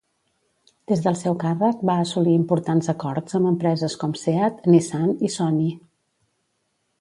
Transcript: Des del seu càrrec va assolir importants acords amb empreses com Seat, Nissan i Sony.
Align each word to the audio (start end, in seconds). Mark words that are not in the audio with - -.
Des 0.91 1.01
del 1.07 1.17
seu 1.17 1.35
càrrec 1.43 1.83
va 1.89 1.97
assolir 2.05 2.33
importants 2.37 2.89
acords 2.95 3.37
amb 3.41 3.51
empreses 3.51 3.97
com 4.05 4.17
Seat, 4.23 4.59
Nissan 4.77 5.13
i 5.29 5.31
Sony. 5.37 5.69